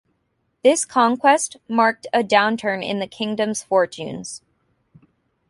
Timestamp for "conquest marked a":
0.83-2.23